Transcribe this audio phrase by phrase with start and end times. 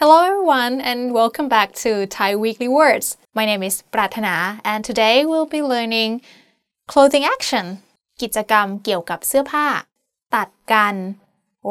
[0.00, 3.16] Hello everyone and welcome back to Thai Weekly Words.
[3.34, 6.12] My name is Pratana and today we'll be learning
[6.86, 7.66] clothing action
[8.22, 9.66] กิจกรรมเกี่ยวกับเสื้อผ้า
[10.34, 10.96] ตัดกัน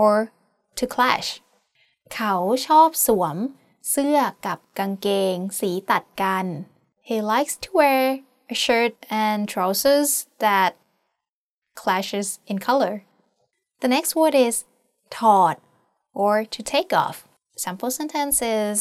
[0.02, 0.16] or
[0.78, 1.30] to clash
[2.14, 2.34] เขา
[2.68, 3.38] ชอบสวม
[3.90, 6.46] เสื้อกับกางเกง สีตัดกัน
[7.10, 8.04] He likes to wear
[8.54, 8.94] a shirt
[9.24, 10.12] and trousers
[10.44, 10.72] that
[11.82, 12.96] clashes in color.
[13.82, 14.56] The next word is
[15.18, 15.56] ถอด
[16.22, 17.18] or to take off.
[17.63, 18.79] Sample sentence is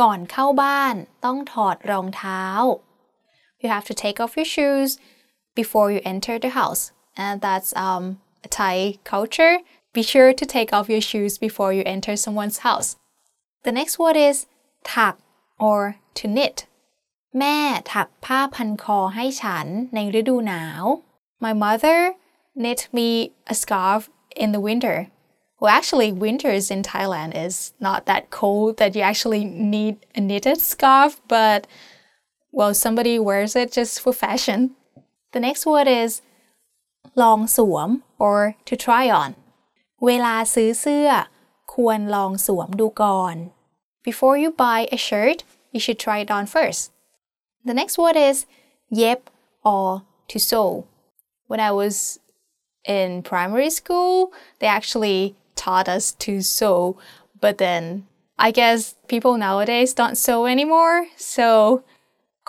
[0.00, 0.94] ก่อนเข้าบ้าน
[1.24, 2.42] ต้องถอดรองเท้า
[3.60, 4.90] You have to take off your shoes
[5.54, 6.82] before you enter the house.
[7.16, 8.04] And that's um,
[8.46, 9.54] a Thai culture.
[9.92, 12.96] Be sure to take off your shoes before you enter someone's house.
[13.62, 14.46] The next word is
[14.92, 15.14] ถัก
[15.68, 15.78] or
[16.18, 16.58] to knit.
[17.38, 17.58] แม่
[17.92, 20.84] ถักผ้าพันคอให้ฉันในฤดูหนาว
[21.44, 21.98] My mother
[22.62, 23.08] knit me
[23.52, 24.02] a scarf
[24.42, 24.96] in the winter.
[25.60, 30.60] Well, actually, winters in Thailand is not that cold that you actually need a knitted
[30.60, 31.66] scarf, but
[32.52, 34.60] well, somebody wears it just for fashion.
[35.32, 36.22] The next word is
[37.22, 37.88] ลองสวม
[38.24, 39.30] or to try on
[40.06, 41.08] เวลาซื้อเสื้อ
[41.74, 43.36] ควรลองสวมดูก่อน
[44.08, 45.38] Before you buy a shirt,
[45.72, 46.82] you should try it on first.
[47.68, 48.36] The next word is
[48.96, 49.20] เย็บ
[49.72, 49.88] or
[50.30, 50.68] to sew.
[51.50, 51.94] When I was
[52.96, 54.14] in primary school,
[54.60, 55.20] they actually
[55.58, 56.96] taught us to sew,
[57.40, 58.06] but then
[58.38, 61.06] I guess people nowadays don't sew anymore.
[61.16, 61.82] So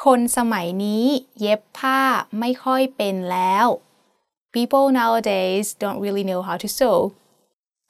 [0.03, 1.05] คนสมัยนี้
[1.39, 1.99] เย็บผ้า
[2.39, 3.67] ไม่ค่อยเป็นแล้ว
[4.55, 7.13] People nowadays don't really know how to sew.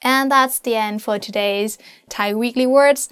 [0.01, 1.77] And that's the end for today's
[2.09, 3.07] Thai Weekly Words.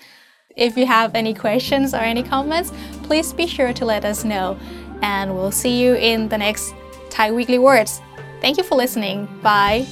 [0.55, 2.71] If you have any questions or any comments,
[3.03, 4.57] please be sure to let us know.
[5.03, 6.73] And we'll see you in the next
[7.11, 8.01] Thai Weekly Words.
[8.41, 9.27] Thank you for listening.
[9.43, 9.85] Bye.